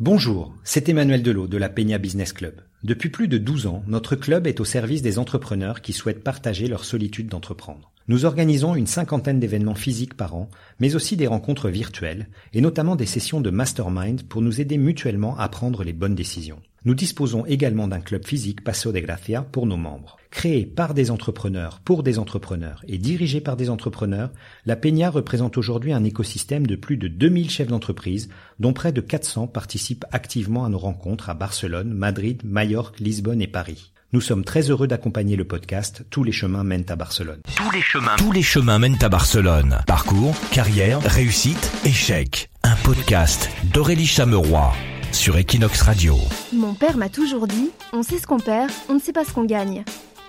[0.00, 2.60] Bonjour, c'est Emmanuel Delot de la Peña Business Club.
[2.82, 6.66] Depuis plus de 12 ans, notre club est au service des entrepreneurs qui souhaitent partager
[6.66, 7.92] leur solitude d'entreprendre.
[8.08, 12.96] Nous organisons une cinquantaine d'événements physiques par an, mais aussi des rencontres virtuelles, et notamment
[12.96, 16.60] des sessions de mastermind pour nous aider mutuellement à prendre les bonnes décisions.
[16.84, 20.16] Nous disposons également d'un club physique Paso de Gracia pour nos membres.
[20.34, 24.30] Créé par des entrepreneurs pour des entrepreneurs et dirigé par des entrepreneurs,
[24.66, 28.28] la Peña représente aujourd'hui un écosystème de plus de 2000 chefs d'entreprise,
[28.58, 33.46] dont près de 400 participent activement à nos rencontres à Barcelone, Madrid, Majorque, Lisbonne et
[33.46, 33.92] Paris.
[34.12, 37.40] Nous sommes très heureux d'accompagner le podcast Tous les chemins mènent à Barcelone.
[37.56, 39.78] Tous les chemins, tous les chemins mènent à Barcelone.
[39.86, 42.50] Parcours, carrière, réussite, échec.
[42.64, 44.72] Un podcast d'Aurélie Chameroy
[45.12, 46.16] sur Equinox Radio.
[46.52, 49.32] Mon père m'a toujours dit on sait ce qu'on perd, on ne sait pas ce
[49.32, 49.84] qu'on gagne.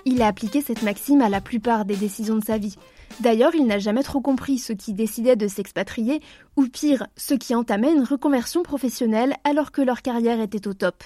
[0.08, 2.76] Il a appliqué cette maxime à la plupart des décisions de sa vie.
[3.18, 6.20] D'ailleurs, il n'a jamais trop compris ceux qui décidaient de s'expatrier,
[6.56, 11.02] ou pire, ceux qui entamaient une reconversion professionnelle alors que leur carrière était au top.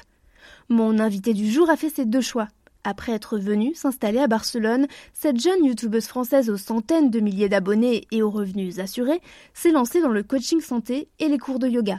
[0.69, 2.49] Mon invité du jour a fait ces deux choix.
[2.85, 8.07] Après être venue s'installer à Barcelone, cette jeune youtubeuse française aux centaines de milliers d'abonnés
[8.11, 9.23] et aux revenus assurés
[9.55, 11.96] s'est lancée dans le coaching santé et les cours de yoga.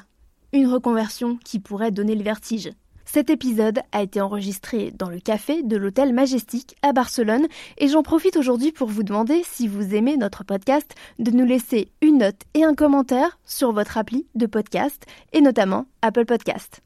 [0.54, 2.70] Une reconversion qui pourrait donner le vertige.
[3.14, 7.46] Cet épisode a été enregistré dans le café de l'hôtel Majestic à Barcelone
[7.78, 11.92] et j'en profite aujourd'hui pour vous demander si vous aimez notre podcast de nous laisser
[12.02, 16.82] une note et un commentaire sur votre appli de podcast et notamment Apple Podcast.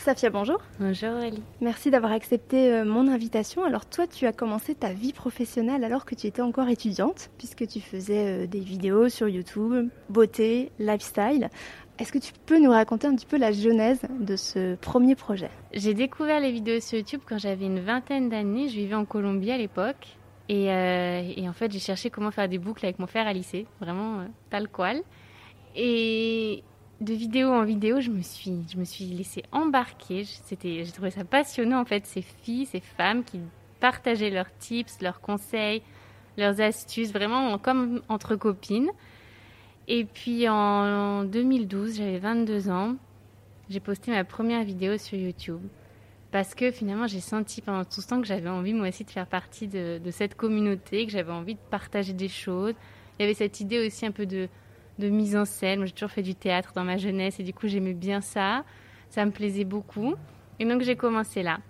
[0.00, 0.58] Safia, bonjour.
[0.80, 1.42] Bonjour Aurélie.
[1.60, 3.62] Merci d'avoir accepté euh, mon invitation.
[3.64, 7.68] Alors toi, tu as commencé ta vie professionnelle alors que tu étais encore étudiante, puisque
[7.68, 11.50] tu faisais euh, des vidéos sur YouTube, beauté, lifestyle.
[11.98, 15.50] Est-ce que tu peux nous raconter un petit peu la genèse de ce premier projet?
[15.72, 18.68] J'ai découvert les vidéos sur YouTube quand j'avais une vingtaine d'années.
[18.68, 20.16] Je vivais en Colombie à l'époque.
[20.48, 23.66] Et, euh, en fait, j'ai cherché comment faire des boucles avec mon frère à lycée,
[23.80, 24.68] vraiment euh, tal.
[25.74, 26.62] Et
[27.00, 30.22] de vidéo en vidéo, je me suis, je me suis laissée embarquer.
[30.24, 33.40] C'était, j'ai trouvé ça passionnant en fait, ces filles, ces femmes qui
[33.80, 35.82] partageaient leurs tips, leurs conseils,
[36.36, 38.90] leurs astuces, vraiment comme entre copines.
[39.90, 42.96] Et puis en 2012, j'avais 22 ans,
[43.70, 45.62] j'ai posté ma première vidéo sur YouTube.
[46.30, 49.10] Parce que finalement, j'ai senti pendant tout ce temps que j'avais envie moi aussi de
[49.10, 52.74] faire partie de, cette communauté, que j'avais envie de partager des choses.
[53.18, 54.48] Il y avait cette idée aussi un peu de,
[54.98, 55.78] mise en scène.
[55.78, 58.64] Moi, j'ai toujours fait du théâtre dans ma jeunesse et du coup, j'aimais bien ça.
[59.08, 60.16] Ça me plaisait beaucoup.
[60.58, 61.60] Et donc, j'ai commencé là.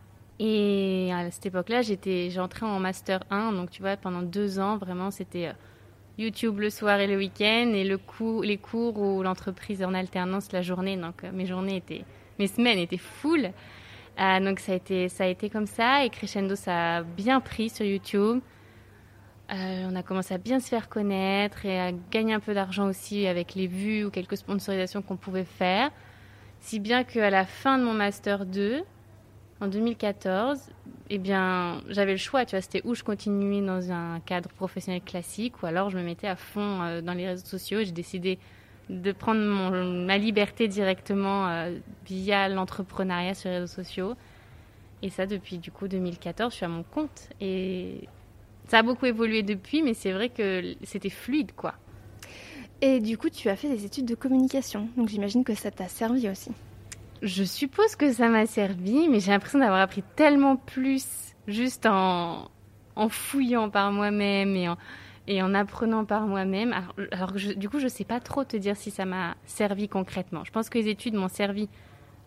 [0.41, 3.53] Et à cette époque-là, j'étais, j'entrais en master 1.
[3.53, 5.53] Donc, tu vois, pendant deux ans, vraiment, c'était euh,
[6.19, 7.99] YouTube le soir et le week-end et le
[8.43, 10.97] les cours ou l'entreprise en alternance la journée.
[10.97, 12.05] Donc euh, mes journées étaient,
[12.39, 13.53] mes semaines étaient full.
[14.21, 17.41] Euh, donc ça a été, ça a été comme ça et Crescendo ça a bien
[17.41, 18.41] pris sur YouTube.
[19.51, 22.89] Euh, on a commencé à bien se faire connaître et à gagner un peu d'argent
[22.89, 25.91] aussi avec les vues ou quelques sponsorisations qu'on pouvait faire.
[26.61, 28.83] Si bien qu'à la fin de mon master 2,
[29.61, 30.61] en 2014,
[31.11, 35.01] eh bien, j'avais le choix, tu vois, c'était où je continuais dans un cadre professionnel
[35.01, 37.81] classique ou alors je me mettais à fond euh, dans les réseaux sociaux.
[37.83, 38.39] J'ai décidé
[38.89, 39.41] de prendre
[40.07, 44.15] ma liberté directement euh, via l'entrepreneuriat sur les réseaux sociaux.
[45.03, 47.29] Et ça, depuis du coup 2014, je suis à mon compte.
[47.41, 48.09] Et
[48.69, 51.75] ça a beaucoup évolué depuis, mais c'est vrai que c'était fluide, quoi.
[52.81, 55.89] Et du coup, tu as fait des études de communication, donc j'imagine que ça t'a
[55.89, 56.53] servi aussi.
[57.23, 62.49] Je suppose que ça m'a servi, mais j'ai l'impression d'avoir appris tellement plus juste en,
[62.95, 64.77] en fouillant par moi-même
[65.27, 66.75] et en, apprenant par moi-même.
[67.11, 70.45] Alors, du coup, je ne sais pas trop te dire si ça m'a servi concrètement.
[70.45, 71.69] Je pense que les études m'ont servi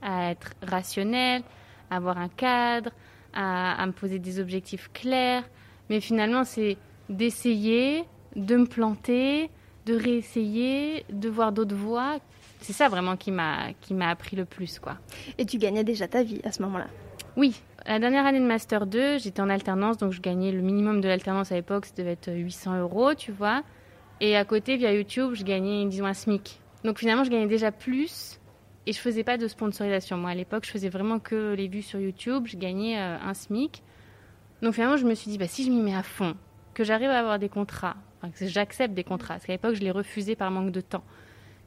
[0.01, 1.43] à être rationnelle,
[1.89, 2.91] à avoir un cadre,
[3.33, 5.43] à, à me poser des objectifs clairs.
[5.89, 6.77] Mais finalement, c'est
[7.09, 8.03] d'essayer,
[8.35, 9.49] de me planter,
[9.85, 12.19] de réessayer, de voir d'autres voies
[12.61, 14.97] c'est ça vraiment qui m'a qui m'a appris le plus quoi.
[15.37, 16.87] Et tu gagnais déjà ta vie à ce moment-là
[17.35, 21.01] Oui, la dernière année de master 2, j'étais en alternance donc je gagnais le minimum
[21.01, 23.63] de l'alternance à l'époque, ça devait être 800 euros, tu vois.
[24.19, 26.61] Et à côté via YouTube, je gagnais disons un SMIC.
[26.83, 28.39] Donc finalement, je gagnais déjà plus
[28.85, 30.17] et je faisais pas de sponsorisation.
[30.17, 33.33] Moi à l'époque, je faisais vraiment que les vues sur YouTube, je gagnais euh, un
[33.33, 33.83] SMIC.
[34.61, 36.35] Donc finalement, je me suis dit bah si je m'y mets à fond,
[36.73, 39.81] que j'arrive à avoir des contrats, enfin, que j'accepte des contrats, parce qu'à l'époque, je
[39.81, 41.03] les refusais par manque de temps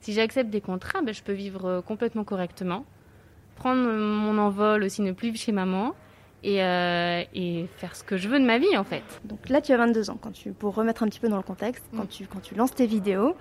[0.04, 2.84] si j'accepte des contrats, ben, je peux vivre euh, complètement correctement,
[3.56, 5.94] prendre mon envol aussi, ne plus vivre chez maman.
[6.46, 9.02] Et, euh, et, faire ce que je veux de ma vie en fait.
[9.24, 11.42] Donc là tu as 22 ans, quand tu, pour remettre un petit peu dans le
[11.42, 12.08] contexte, quand, mm.
[12.08, 13.34] tu, quand tu lances tes vidéos,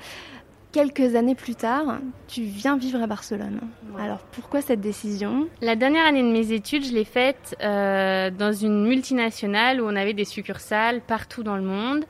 [0.71, 1.99] quelques années plus tard,
[2.29, 3.59] tu viens vivre à Barcelone.
[3.99, 5.49] Alors pourquoi cette décision?
[5.61, 9.97] La dernière année de mes études, je l'ai faite euh, dans une multinationale où on
[9.97, 12.05] avait des succursales partout dans le monde.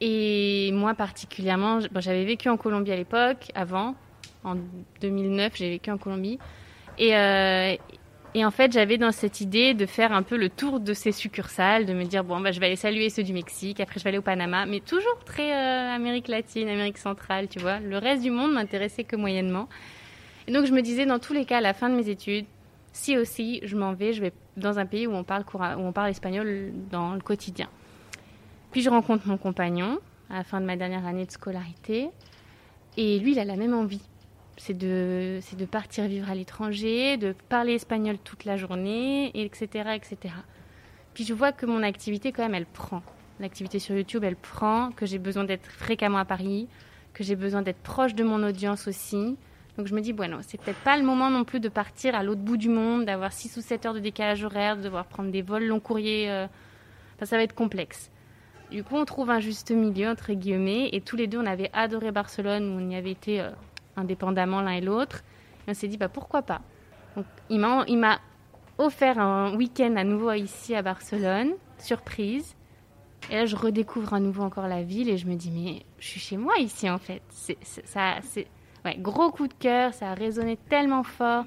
[0.00, 3.94] Et moi particulièrement, j'avais vécu en Colombie à l'époque, avant,
[4.44, 4.56] En
[5.00, 6.38] 2009, j'ai vécu en Colombie.
[6.98, 7.76] Et, euh,
[8.34, 11.12] et en fait, j'avais dans cette idée de faire un peu le tour de ces
[11.12, 14.04] succursales, de me dire, bon, bah, je vais aller saluer ceux du Mexique, après je
[14.04, 17.80] vais aller au Panama, mais toujours très euh, Amérique latine, Amérique centrale, tu vois.
[17.80, 19.68] Le reste du monde m'intéressait que moyennement.
[20.46, 22.46] Et donc, je me disais, dans tous les cas, à la fin de mes études,
[22.92, 27.14] si aussi je m'en vais, je vais dans un pays où on parle espagnol dans
[27.14, 27.68] le quotidien.
[28.70, 29.98] Puis je rencontre mon compagnon
[30.30, 32.10] à la fin de ma dernière année de scolarité.
[32.96, 34.02] Et lui, il a la même envie.
[34.56, 35.40] C'est de,
[35.70, 40.34] partir vivre à l'étranger, de parler espagnol toute la journée, etc., etc.
[41.14, 43.02] Puis je vois que mon activité, quand même, elle prend.
[43.40, 46.68] L'activité sur YouTube, elle prend, que j'ai besoin d'être fréquemment à Paris,
[47.14, 49.36] que j'ai besoin d'être proche de mon audience aussi.
[49.78, 52.22] Donc je me dis, bueno, c'est peut-être pas le moment non plus de partir à
[52.22, 55.30] l'autre bout du monde, d'avoir 6 ou 7 heures de décalage horaire, de devoir prendre
[55.30, 56.30] des vols long courriers.
[56.30, 56.46] Euh,
[57.16, 58.10] enfin, ça va être complexe.
[58.70, 61.70] Du coup, on trouve un juste milieu, entre guillemets, et tous les deux, on avait
[61.72, 63.50] adoré Barcelone, où on y avait été euh,
[63.96, 65.24] indépendamment l'un et l'autre.
[65.66, 66.60] Et on s'est dit, bah, pourquoi pas?
[67.48, 68.20] Il m'a
[68.78, 72.54] offert un week-end à nouveau ici à Barcelone, surprise.
[73.30, 76.06] Et là, je redécouvre à nouveau encore la ville et je me dis, mais je
[76.06, 77.22] suis chez moi ici, en fait.
[77.30, 78.46] C'est, ça, c'est,
[78.84, 81.44] ouais, gros coup de cœur, ça a résonné tellement fort.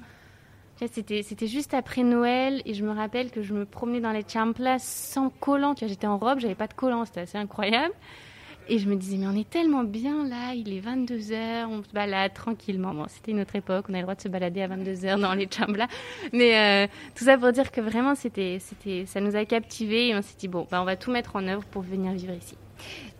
[0.76, 4.80] C'était, juste après Noël et je me rappelle que je me promenais dans les champlas
[4.80, 5.74] sans collant.
[5.78, 7.94] J'étais en robe, j'avais pas de collant, c'était assez incroyable.
[8.66, 11.90] Et je me disais, mais on est tellement bien là, il est 22h, on se
[11.90, 12.94] balade tranquillement.
[13.08, 15.48] C'était une autre époque, on avait le droit de se balader à 22h dans les
[15.50, 15.86] chamblas.
[16.32, 20.16] Mais euh, tout ça pour dire que vraiment, c'était, c'était, ça nous a captivés et
[20.16, 22.56] on s'est dit, bon, bah, on va tout mettre en œuvre pour venir vivre ici.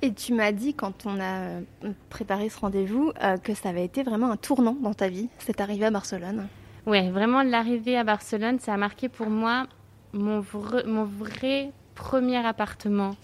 [0.00, 1.60] Et tu m'as dit, quand on a euh,
[2.08, 5.60] préparé ce rendez-vous, euh, que ça avait été vraiment un tournant dans ta vie, cette
[5.60, 6.48] arrivée à Barcelone.
[6.86, 9.66] Ouais, vraiment l'arrivée à Barcelone, ça a marqué pour moi
[10.12, 13.16] mon vrai, premier appartement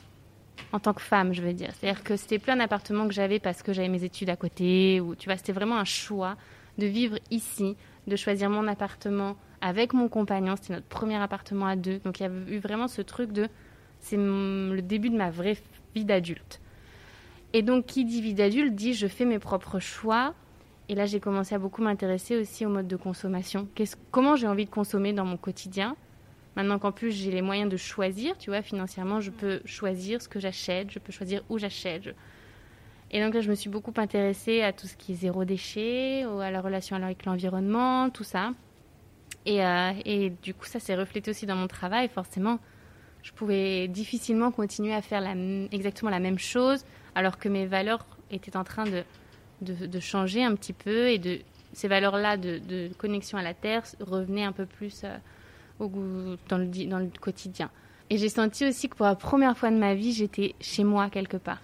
[0.72, 1.70] en tant que femme, je veux dire.
[1.74, 5.00] C'est-à-dire que c'était plus un appartement que j'avais parce que j'avais mes études à côté
[5.00, 6.36] ou tu vois, c'était vraiment un choix
[6.78, 7.76] de vivre ici,
[8.06, 10.56] de choisir mon appartement avec mon compagnon.
[10.56, 13.46] C'était notre premier appartement à deux, donc il y a eu vraiment ce truc de
[13.98, 15.58] c'est le début de ma vraie
[15.94, 16.60] vie d'adulte.
[17.52, 20.34] Et donc, qui dit vie d'adulte dit je fais mes propres choix
[20.90, 23.68] et là, j'ai commencé à beaucoup m'intéresser aussi au mode de consommation.
[24.10, 25.94] comment j'ai envie de consommer dans mon quotidien?
[26.56, 30.28] Maintenant qu'en plus j'ai les moyens de choisir, tu vois, financièrement, je peux choisir ce
[30.28, 32.12] que j'achète, je peux choisir où j'achète.
[33.12, 36.24] Et donc là, je me suis beaucoup intéressée à tout ce qui est zéro déchet,
[36.24, 38.50] à la relation avec l'environnement, tout ça.
[39.46, 42.08] Et, euh, et, du coup, ça s'est reflété aussi dans mon travail.
[42.08, 42.58] Forcément,
[43.22, 45.36] je pouvais difficilement continuer à faire la,
[45.70, 46.84] exactement la même chose,
[47.14, 49.04] alors que mes valeurs étaient en train de
[49.60, 51.38] de, changer un petit peu et de
[51.72, 55.16] ces valeurs-là de, connexion à la terre revenaient un peu plus euh,
[55.78, 57.70] au goût, dans, le, quotidien.
[58.10, 61.10] Et j'ai senti aussi que pour la première fois de ma vie, j'étais chez moi
[61.10, 61.62] quelque part.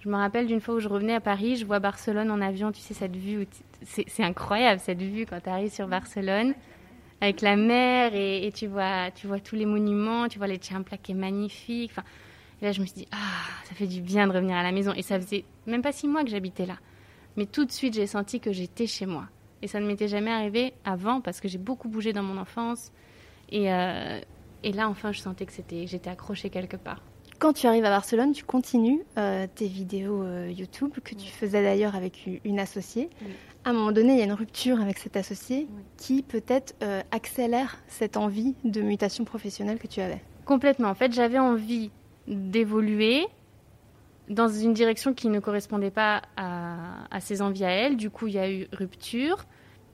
[0.00, 2.72] Je me rappelle d'une fois où je revenais à Paris, je vois Barcelone en avion,
[2.72, 3.46] tu sais, cette vue,
[3.84, 6.54] c'est incroyable cette vue quand tu arrives sur Barcelone,
[7.20, 10.96] avec la mer et, tu, vois, tu vois tous les monuments, tu vois les Champla
[10.96, 11.92] qui est magnifique.
[12.60, 13.16] Et là, je me suis dit, ah,
[13.64, 14.92] ça fait du bien de revenir à la maison.
[14.96, 16.78] Et ça faisait même pas six mois que j'habitais là.
[17.36, 19.28] Mais tout de suite, j'ai senti que j'étais chez moi.
[19.62, 22.92] Et ça ne m'était jamais arrivé avant parce que j'ai beaucoup bougé dans mon enfance.
[23.50, 24.20] Et, euh,
[24.62, 27.00] et là, enfin, je sentais que c'était, j'étais accrochée quelque part.
[27.38, 31.62] Quand tu arrives à Barcelone, tu continues euh, tes vidéos euh, YouTube que tu faisais
[31.62, 33.10] d'ailleurs avec une associée.
[33.64, 36.74] À un moment donné, il y a une rupture avec cette associée qui peut-être
[37.12, 40.20] accélère cette envie de mutation professionnelle que tu avais.
[40.44, 40.88] Complètement.
[40.88, 41.90] En fait, j'avais envie
[42.26, 43.26] d'évoluer,
[44.32, 47.96] dans une direction qui ne correspondait pas à, ses envies à elle.
[47.96, 49.44] Du coup, il y a eu rupture.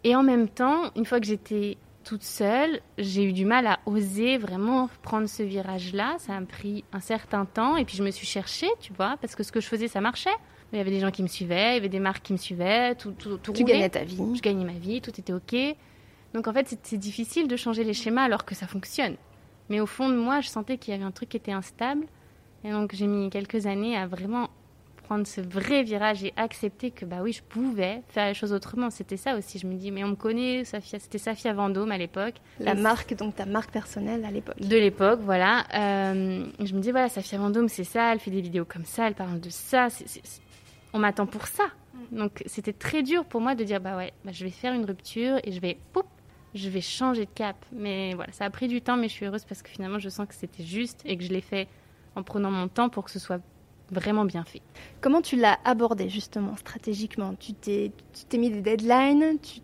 [0.04, 3.80] Et en même temps, une fois que j'étais toute seule, j'ai eu du mal à
[3.84, 6.16] oser vraiment prendre ce virage-là.
[6.18, 7.76] Ça a pris un certain temps.
[7.76, 10.00] Et puis, je me suis cherchée, tu vois, parce que ce que je faisais, ça
[10.00, 10.34] marchait.
[10.72, 12.38] Il y avait des gens qui me suivaient, il y avait des marques qui me
[12.38, 14.18] suivaient, tout, tout, tout Tu gagnais ta vie.
[14.34, 15.56] Je gagnais ma vie, tout était OK.
[16.34, 19.16] Donc, en fait, c'est difficile de changer les schémas alors que ça fonctionne.
[19.70, 22.06] Mais au fond de moi, je sentais qu'il y avait un truc qui était instable.
[22.64, 24.50] Et donc j'ai mis quelques années à vraiment
[25.08, 28.90] prendre ce vrai virage et accepter que bah oui, je pouvais faire les choses autrement.
[28.90, 29.58] C'était ça aussi.
[29.58, 32.34] Je me dis, mais on me connaît, Safia, c'était Safia Vendôme à l'époque.
[32.60, 34.60] La marque, donc ta marque personnelle à l'époque.
[34.60, 35.64] De l'époque, voilà.
[35.74, 39.06] Euh, je me dis, voilà, Safia Vendôme, c'est ça, elle fait des vidéos comme ça,
[39.08, 39.88] elle parle de ça.
[40.92, 41.64] On m'attend pour ça.
[42.12, 42.18] Mm.
[42.18, 44.84] Donc c'était très dur pour moi de dire, bah ouais, bah, je vais faire une
[44.84, 46.04] rupture et je vais, poup,
[46.54, 47.56] je vais changer de cap.
[47.72, 50.10] Mais voilà, ça a pris du temps, mais je suis heureuse parce que finalement, je
[50.10, 51.66] sens que c'était juste et que je l'ai fait
[52.16, 53.40] en prenant mon temps pour que ce soit
[53.90, 54.62] vraiment bien fait.
[55.00, 57.34] Comment tu l'as abordé justement stratégiquement?
[57.38, 57.92] Tu t'es
[58.34, 59.60] mis des deadlines, tu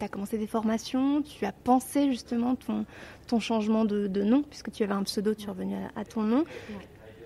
[0.00, 2.86] as commencé des formations, tu as pensé justement ton,
[3.26, 6.44] ton changement de, nom, puisque tu avais un pseudo, tu es revenu à, ton nom.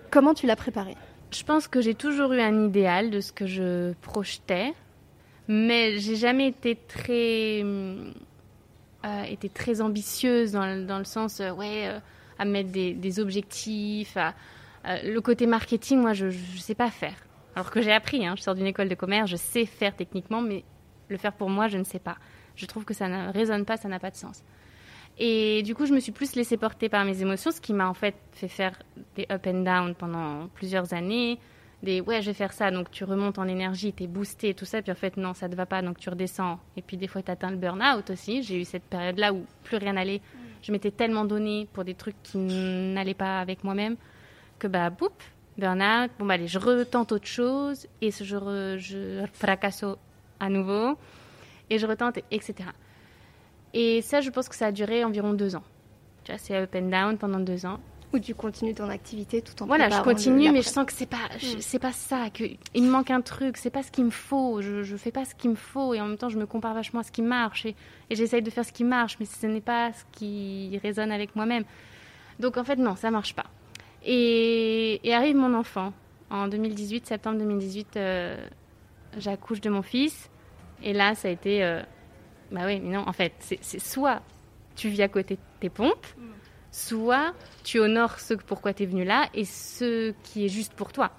[0.09, 0.95] Comment tu l'as préparé?
[1.31, 4.73] Je pense que j'ai toujours eu un idéal de ce que je projetais.
[5.47, 8.11] Mais j'ai jamais été très, euh,
[9.27, 11.99] été très ambitieuse dans, dans le sens, euh, ouais, euh,
[12.37, 14.15] à mettre des, des objectifs.
[14.15, 14.33] À,
[14.83, 17.15] le côté marketing, moi, je ne sais pas faire.
[17.55, 20.41] Alors que j'ai appris, hein, je sors d'une école de commerce, je sais faire techniquement,
[20.41, 20.63] mais
[21.09, 22.17] le faire pour moi, je ne sais pas.
[22.55, 24.43] Je trouve que ça ne résonne pas, ça n'a pas de sens.
[25.17, 27.89] Et du coup, je me suis plus laissée porter par mes émotions, ce qui m'a
[27.89, 28.81] en fait fait faire
[29.15, 31.37] des up and down pendant plusieurs années.
[31.83, 34.65] Des ouais, je vais faire ça, donc tu remontes en énergie, tu es boosté, tout
[34.65, 36.59] ça, puis en fait, non, ça ne te va pas, donc tu redescends.
[36.77, 38.43] Et puis des fois, tu atteins le burn-out aussi.
[38.43, 40.21] J'ai eu cette période-là où plus rien n'allait.
[40.61, 43.97] Je m'étais tellement donnée pour des trucs qui n'allaient pas avec moi-même
[44.61, 45.09] que bah, boum,
[45.57, 46.11] burn-out.
[46.19, 49.83] Bon, bah, allez, je retente autre chose et je, je fracasse
[50.39, 50.97] à nouveau
[51.69, 52.53] et je retente, etc.
[53.73, 55.63] Et ça, je pense que ça a duré environ deux ans.
[56.23, 57.79] Tu vois, c'est up and down pendant deux ans.
[58.13, 61.05] Ou tu continues ton activité tout en Voilà, je continue, mais je sens que c'est
[61.05, 61.61] pas, mm.
[61.61, 64.83] c'est pas ça, qu'il me manque un truc, c'est pas ce qu'il me faut, je,
[64.83, 66.99] je fais pas ce qu'il me faut, et en même temps, je me compare vachement
[66.99, 67.73] à ce qui marche, et,
[68.09, 71.37] et j'essaye de faire ce qui marche, mais ce n'est pas ce qui résonne avec
[71.37, 71.63] moi-même.
[72.41, 73.45] Donc en fait, non, ça marche pas.
[74.03, 75.93] Et, et arrive mon enfant.
[76.29, 78.47] En 2018, septembre 2018, euh,
[79.17, 80.29] j'accouche de mon fils,
[80.81, 81.63] et là, ça a été.
[81.63, 81.81] Euh,
[82.51, 84.21] bah oui, mais non, en fait, c'est soit
[84.75, 86.07] tu vis à côté de tes pompes,
[86.71, 90.91] soit tu honores ce pourquoi tu es venu là et ce qui est juste pour
[90.91, 91.11] toi.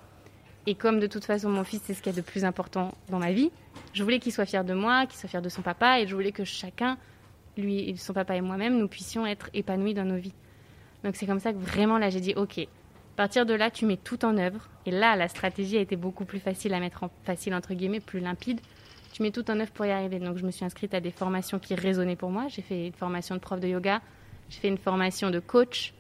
[0.67, 2.93] Et comme de toute façon, mon fils, c'est ce qu'il y a de plus important
[3.09, 3.51] dans ma vie,
[3.93, 6.15] je voulais qu'il soit fier de moi, qu'il soit fier de son papa, et je
[6.15, 6.99] voulais que chacun,
[7.57, 10.35] lui, son papa et moi-même, nous puissions être épanouis dans nos vies.
[11.05, 12.67] Donc c'est comme ça que vraiment là, j'ai dit, ok, à
[13.17, 14.69] partir de là, tu mets tout en œuvre.
[14.87, 18.01] Et là, la stratégie a été beaucoup plus facile à mettre en facile, entre guillemets,
[18.01, 18.61] plus limpide
[19.13, 20.19] tu mets tout en œuvre pour y arriver.
[20.19, 22.47] Donc, je me suis inscrite à des formations qui résonnaient pour moi.
[22.49, 24.01] J'ai fait une formation de prof de yoga,
[24.49, 25.93] j'ai fait une formation de coach.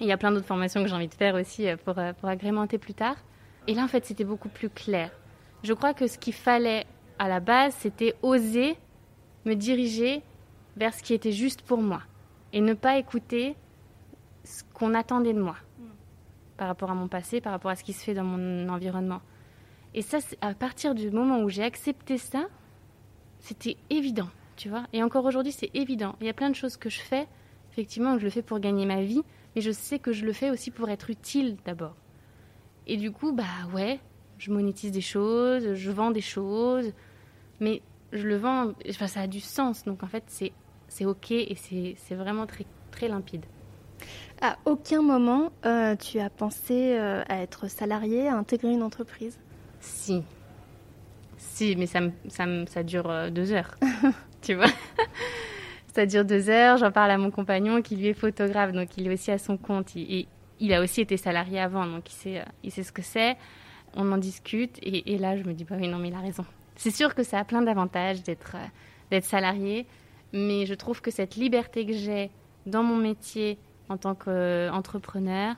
[0.00, 2.12] Il y a plein d'autres formations que j'ai envie de faire aussi euh, pour, euh,
[2.12, 3.16] pour agrémenter plus tard.
[3.66, 5.10] Et là, en fait, c'était beaucoup plus clair.
[5.62, 6.86] Je crois que ce qu'il fallait
[7.18, 8.76] à la base, c'était oser
[9.44, 10.22] me diriger
[10.76, 12.02] vers ce qui était juste pour moi
[12.52, 13.54] et ne pas écouter
[14.44, 15.56] ce qu'on attendait de moi
[16.56, 19.22] par rapport à mon passé, par rapport à ce qui se fait dans mon environnement.
[19.94, 22.48] Et ça, à partir du moment où j'ai accepté ça,
[23.38, 24.84] c'était évident, tu vois.
[24.92, 26.16] Et encore aujourd'hui, c'est évident.
[26.20, 27.26] Il y a plein de choses que je fais,
[27.72, 29.22] effectivement, que je le fais pour gagner ma vie,
[29.54, 31.96] mais je sais que je le fais aussi pour être utile d'abord.
[32.86, 33.44] Et du coup, bah
[33.74, 33.98] ouais,
[34.38, 36.92] je monétise des choses, je vends des choses,
[37.58, 37.82] mais
[38.12, 39.84] je le vends, enfin, ça a du sens.
[39.84, 43.46] Donc en fait, c'est, ok et c'est, c'est vraiment très, très limpide.
[44.40, 49.38] À aucun moment, euh, tu as pensé euh, à être salarié, à intégrer une entreprise?
[49.80, 50.22] Si.
[51.36, 53.76] Si, mais ça, ça, ça dure euh, deux heures.
[54.42, 54.70] tu vois?
[55.94, 56.78] Ça dure deux heures.
[56.78, 59.56] J'en parle à mon compagnon qui lui est photographe, donc il est aussi à son
[59.56, 59.94] compte.
[59.96, 60.26] Et
[60.58, 63.36] il, a aussi été salarié avant, donc il sait, il sait ce que c'est.
[63.94, 64.78] On en discute.
[64.82, 66.44] Et, là, je me dis, bah oui, non, mais il a raison.
[66.76, 68.56] C'est sûr que ça a plein d'avantages d'être
[69.10, 69.86] d'être salarié,
[70.32, 72.30] mais je trouve que cette liberté que j'ai
[72.66, 73.58] dans mon métier
[73.90, 75.56] en tant qu'entrepreneur,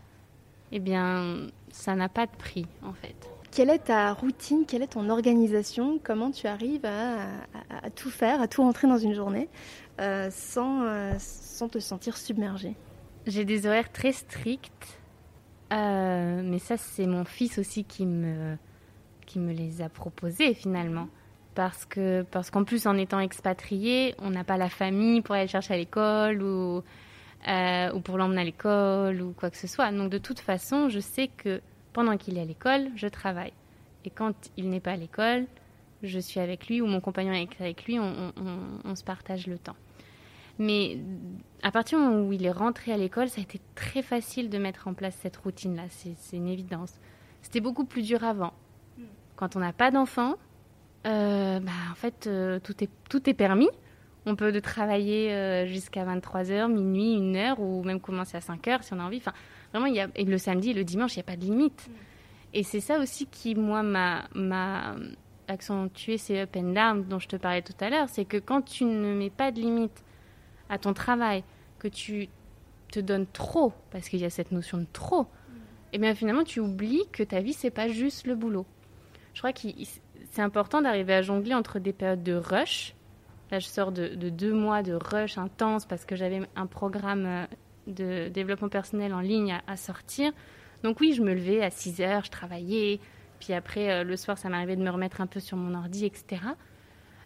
[0.73, 3.15] eh bien, ça n'a pas de prix, en fait.
[3.51, 4.65] Quelle est ta routine?
[4.67, 6.01] Quelle est ton organisation?
[6.03, 9.51] Comment tu arrives à, tout faire, à tout rentrer dans une journée
[10.01, 12.75] euh, sans, euh, sans te sentir submergée
[13.27, 14.99] J'ai des horaires très stricts,
[15.75, 18.57] euh, mais ça c'est mon fils aussi qui me,
[19.27, 21.09] qui me les a proposés finalement.
[21.55, 25.45] Parce que parce qu'en plus en étant expatrié, on n'a pas la famille pour aller
[25.45, 26.83] le chercher à l'école ou,
[27.47, 29.91] ou pour l'emmener à l'école ou quoi que ce soit.
[29.93, 31.61] Donc de toute façon, je sais que
[31.93, 33.53] pendant qu'il est à l'école, je travaille.
[34.05, 35.47] Et quand il n'est pas à l'école,
[36.03, 39.77] je suis avec lui ou mon compagnon est avec lui, on, se partage le temps.
[40.59, 40.99] Mais
[41.63, 44.51] à partir du moment où il est rentré à l'école, ça a été très facile
[44.51, 46.95] de mettre en place cette routine-là, c'est une évidence.
[47.41, 48.53] C'était beaucoup plus dur avant.
[49.37, 50.35] Quand on n'a pas d'enfant,
[51.07, 53.71] euh, bah, en fait, euh, tout, est, tout est permis.
[54.25, 58.93] On peut de travailler euh, jusqu'à 23h, minuit, 1h, ou même commencer à 5h si
[58.93, 59.19] on a envie.
[59.19, 59.33] Enfin,
[59.73, 61.45] Vraiment, il y a, et le samedi et le dimanche, il n'y a pas de
[61.45, 61.89] limite.
[61.89, 61.93] Mm.
[62.55, 64.97] Et c'est ça aussi qui, moi, m'a
[65.49, 68.09] accentué ces up and down dont je te parlais tout à l'heure.
[68.09, 70.05] C'est que quand tu ne mets pas de limite
[70.69, 71.43] à ton travail,
[71.79, 72.29] que tu
[72.91, 75.27] te donnes trop, parce qu'il y a cette notion de trop, mm.
[75.27, 75.29] et
[75.95, 78.67] eh bien finalement, tu oublies que ta vie, c'est pas juste le boulot.
[79.33, 79.69] Je crois que
[80.31, 82.95] c'est important d'arriver à jongler entre des périodes de rush.
[83.53, 87.27] Là, je sors de, de deux mois de rush intense parce que j'avais un programme
[87.27, 87.47] euh,
[87.87, 90.33] de développement personnel en ligne à, sortir.
[90.83, 92.99] Donc oui, je me levais à 6 heures, je travaillais,
[93.41, 96.07] puis après euh, le soir, ça m'arrivait de me remettre un peu sur mon ordi,
[96.07, 96.41] etc.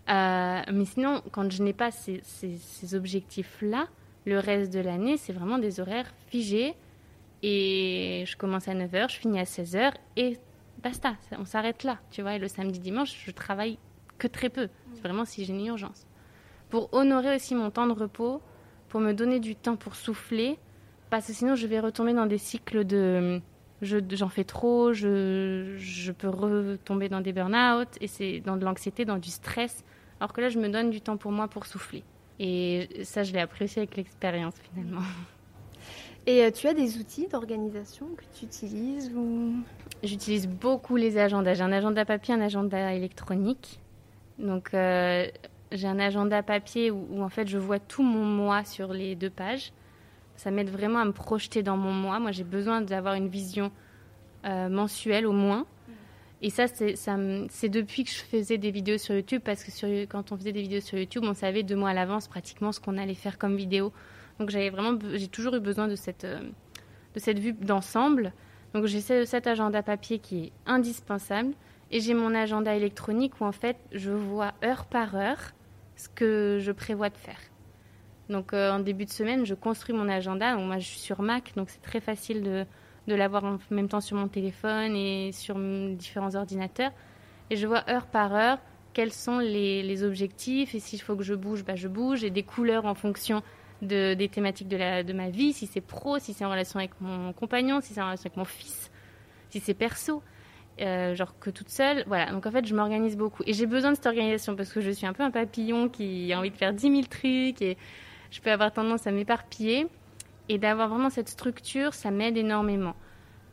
[0.08, 2.20] Euh, mais sinon, quand je n'ai pas ces,
[2.92, 3.86] objectifs-là,
[4.24, 6.74] le reste de l'année, c'est vraiment des horaires figés.
[7.44, 10.38] Et je commence à 9h, je finis à 16h et
[10.82, 12.34] basta, on s'arrête là, tu vois.
[12.34, 13.78] Et le samedi, dimanche, je travaille
[14.18, 14.68] que très peu.
[14.94, 16.04] C'est vraiment si j'ai une urgence.
[16.70, 18.40] Pour honorer aussi mon temps de repos,
[18.88, 20.58] pour me donner du temps pour souffler,
[21.10, 23.40] parce que sinon je vais retomber dans des cycles de
[23.82, 29.04] j'en fais trop, je, je peux retomber dans des burn-out et c'est dans de l'anxiété,
[29.04, 29.84] dans du stress.
[30.20, 32.02] Alors que là, je me donne du temps pour moi pour souffler.
[32.38, 35.02] Et ça, je l'ai apprécié avec l'expérience finalement.
[36.28, 39.52] Et euh, tu as des outils d'organisation que tu utilises ou...
[40.02, 41.54] J'utilise beaucoup les agendas.
[41.54, 43.78] J'ai un agenda papier, un agenda électronique.
[44.36, 45.28] Donc euh,
[45.72, 49.30] j'ai un agenda papier où, en fait je vois tout mon mois sur les deux
[49.30, 49.72] pages.
[50.36, 52.18] Ça m'aide vraiment à me projeter dans mon mois.
[52.20, 53.70] Moi j'ai besoin d'avoir une vision
[54.44, 55.66] euh, mensuelle au moins.
[56.42, 60.36] Et ça, c'est depuis que je faisais des vidéos sur YouTube, parce que quand on
[60.36, 63.14] faisait des vidéos sur YouTube, on savait deux mois à l'avance pratiquement ce qu'on allait
[63.14, 63.90] faire comme vidéo.
[64.38, 66.40] Donc j'avais vraiment, j'ai toujours eu besoin de cette, euh,
[67.14, 68.32] de cette vue d'ensemble.
[68.74, 71.54] Donc j'ai cet agenda papier qui est indispensable.
[71.90, 75.52] Et j'ai mon agenda électronique où en fait je vois heure par heure
[75.96, 77.40] ce que je prévois de faire.
[78.28, 80.56] Donc euh, en début de semaine, je construis mon agenda.
[80.56, 82.64] moi je suis sur Mac, donc c'est très facile de,
[83.06, 86.92] de l'avoir en même temps sur mon téléphone et sur différents ordinateurs.
[87.50, 88.58] Et je vois heure par heure
[88.92, 92.30] quels sont les, les objectifs et s'il faut que je bouge, bah, je bouge et
[92.30, 93.42] des couleurs en fonction
[93.82, 96.78] de, des thématiques de, la, de ma vie, si c'est pro, si c'est en relation
[96.78, 98.90] avec mon compagnon, si c'est en relation avec mon fils,
[99.50, 100.22] si c'est perso.
[100.80, 102.04] Euh, genre que toute seule.
[102.06, 103.42] Voilà, donc en fait, je m'organise beaucoup.
[103.46, 106.32] Et j'ai besoin de cette organisation parce que je suis un peu un papillon qui
[106.32, 107.78] a envie de faire 10 000 trucs et
[108.30, 109.86] je peux avoir tendance à m'éparpiller.
[110.48, 112.94] Et d'avoir vraiment cette structure, ça m'aide énormément.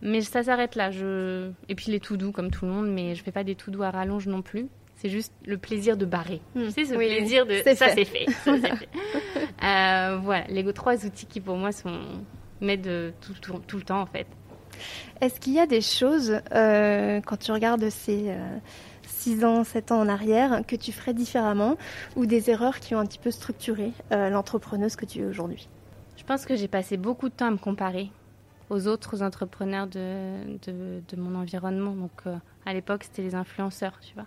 [0.01, 0.91] Mais ça s'arrête là.
[0.91, 1.51] Je...
[1.69, 3.71] Et puis les tout doux comme tout le monde, mais je fais pas des tout
[3.71, 4.67] doux à rallonge non plus.
[4.95, 6.41] C'est juste le plaisir de barrer.
[6.55, 6.65] Hmm.
[6.65, 7.55] Tu sais, ce plaisir de.
[7.63, 8.25] Ça, c'est fait.
[9.63, 11.99] euh, voilà, les trois outils qui pour moi sont
[12.61, 14.27] m'aident tout, tout, tout, le temps en fait.
[15.21, 18.57] Est-ce qu'il y a des choses, euh, quand tu regardes ces euh,
[19.07, 21.77] 6 ans, 7 ans en arrière, que tu ferais différemment
[22.15, 25.69] ou des erreurs qui ont un petit peu structuré euh, l'entrepreneuse que tu es aujourd'hui?
[26.17, 28.11] Je pense que j'ai passé beaucoup de temps à me comparer
[28.69, 31.91] aux autres entrepreneurs de, mon environnement.
[31.91, 34.25] Donc euh, à l'époque, c'était les influenceurs, tu vois.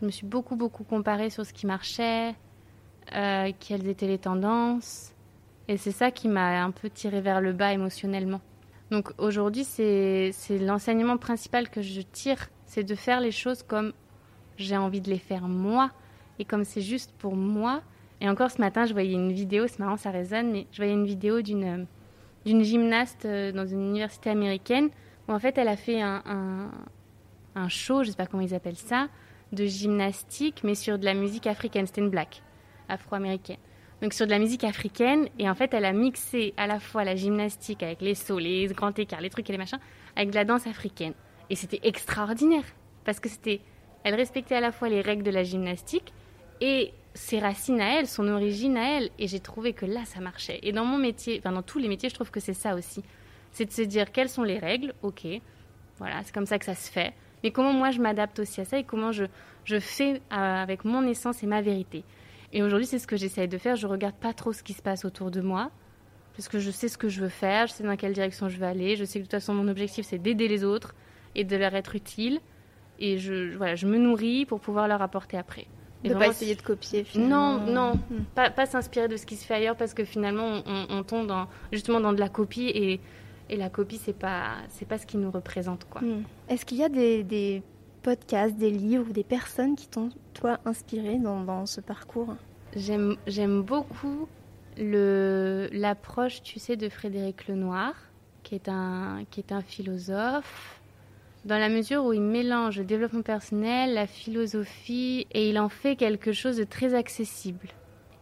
[0.00, 2.34] Je me suis beaucoup, beaucoup comparée sur ce qui marchait,
[3.10, 5.12] quelles étaient les tendances.
[5.68, 8.40] Et c'est ça qui m'a un peu tiré vers le bas émotionnellement.
[8.90, 13.92] Donc aujourd'hui, c'est l'enseignement principal que je tire, c'est de faire les choses comme
[14.56, 15.90] j'ai envie de les faire moi
[16.38, 17.82] et comme c'est juste pour moi.
[18.20, 20.92] Et encore ce matin, je voyais une vidéo, c'est marrant, ça résonne, mais je voyais
[20.92, 21.86] une vidéo d'une
[22.44, 24.88] d'une gymnaste euh, dans une université américaine
[25.28, 26.70] où en fait elle a fait un,
[27.68, 29.08] show, je sais pas comment ils appellent ça,
[29.52, 31.86] de gymnastique, mais sur de la musique africaine.
[31.86, 32.42] C'était une black
[32.88, 33.58] afro-américaine.
[34.00, 37.04] Donc sur de la musique africaine, et en fait elle a mixé à la fois
[37.04, 39.80] la gymnastique avec les sauts, les grands écarts, les trucs et les machins,
[40.14, 41.14] avec de la danse africaine.
[41.50, 42.64] Et c'était extraordinaire,
[43.04, 43.60] parce que c'était,
[44.04, 46.12] elle respectait à la fois les règles de la gymnastique
[46.60, 49.10] et ses racines à elle, son origine à elle.
[49.18, 50.60] Et j'ai trouvé que là, ça marchait.
[50.62, 53.02] Et dans mon métier, enfin dans tous les métiers, je trouve que c'est ça aussi.
[53.50, 55.26] C'est de se dire quelles sont les règles, ok,
[55.98, 57.12] voilà, c'est comme ça que ça se fait.
[57.42, 59.24] Mais comment moi je m'adapte aussi à ça et comment je,
[59.64, 62.04] je fais euh, avec mon essence et ma vérité.
[62.52, 63.76] Et aujourd'hui, c'est ce que j'essaye de faire.
[63.76, 65.70] Je regarde pas trop ce qui se passe autour de moi,
[66.36, 68.56] parce que je sais ce que je veux faire, je sais dans quelle direction je
[68.56, 68.96] veux aller.
[68.96, 70.94] Je sais que de toute façon, mon objectif, c'est d'aider les autres
[71.34, 72.40] et de leur être utile.
[72.98, 75.66] Et je, voilà, je me nourris pour pouvoir leur apporter après.
[76.04, 77.04] Et de pas essayer de copier.
[77.04, 77.58] Finalement.
[77.58, 78.24] Non, non, hmm.
[78.34, 81.48] pas, pas s'inspirer de ce qui se fait ailleurs parce que finalement on, tombe dans,
[81.72, 83.00] justement dans de la copie et,
[83.50, 86.02] et la copie c'est pas c'est pas ce qui nous représente quoi.
[86.02, 86.22] Hmm.
[86.48, 87.62] Est-ce qu'il y a des, des,
[88.14, 92.34] des livres ou des personnes qui t'ont toi inspiré dans, dans ce parcours
[92.76, 94.28] J'aime j'aime beaucoup
[94.76, 97.94] le l'approche tu sais de Frédéric Lenoir
[98.42, 100.78] qui est un qui est un philosophe
[101.44, 105.96] dans la mesure où il mélange le développement personnel, la philosophie, et il en fait
[105.96, 107.68] quelque chose de très accessible.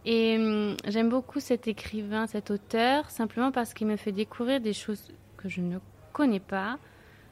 [0.05, 4.73] Et hum, j'aime beaucoup cet écrivain, cet auteur, simplement parce qu'il me fait découvrir des
[4.73, 5.77] choses que je ne
[6.13, 6.77] connais pas,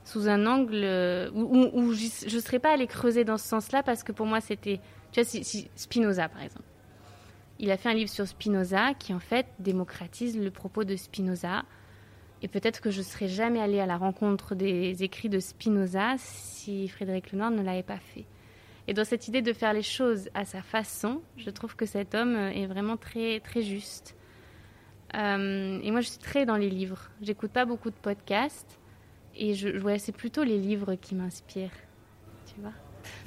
[0.05, 4.03] sous un angle euh, où, je ne serais pas allée creuser dans ce sens-là, parce
[4.03, 4.79] que pour moi c'était,
[5.11, 5.41] tu vois,
[5.75, 6.63] Spinoza par exemple.
[7.59, 11.63] Il a fait un livre sur Spinoza qui en fait démocratise le propos de Spinoza
[12.41, 16.15] et peut-être que je ne serais jamais allée à la rencontre des écrits de Spinoza
[16.17, 18.25] si Frédéric Lenoir ne l'avait pas fait.
[18.87, 22.13] Et dans cette idée de faire les choses à sa façon, je trouve que cet
[22.13, 24.15] homme est vraiment très, très juste.
[25.15, 27.09] Euh, et moi, je suis très dans les livres.
[27.21, 28.79] J'écoute pas beaucoup de podcasts.
[29.37, 31.71] Et je, ouais, c'est plutôt les livres qui m'inspirent.
[32.47, 32.71] Tu vois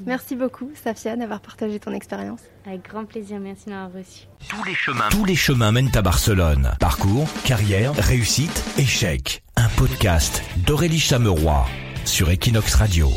[0.04, 2.40] Merci beaucoup, Safia, d'avoir partagé ton expérience.
[2.66, 4.26] Avec grand plaisir, merci d'avoir reçu.
[4.48, 6.72] Tous les chemins, tous les chemins mènent à Barcelone.
[6.80, 9.42] Parcours, carrière, réussite, échec.
[9.56, 11.64] Un podcast d'Aurélie Chameroy
[12.04, 13.08] sur Equinox Radio.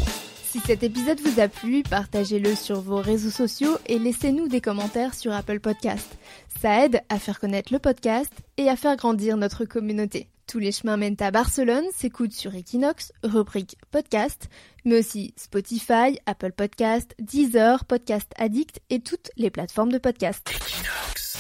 [0.43, 5.13] Si cet épisode vous a plu, partagez-le sur vos réseaux sociaux et laissez-nous des commentaires
[5.13, 6.17] sur Apple Podcast.
[6.61, 10.27] Ça aide à faire connaître le podcast et à faire grandir notre communauté.
[10.51, 14.49] Tous les chemins mènent à Barcelone s'écoutent sur Equinox, rubrique podcast,
[14.83, 20.51] mais aussi Spotify, Apple Podcast, Deezer, Podcast Addict et toutes les plateformes de podcast.
[20.53, 21.30] Equinox.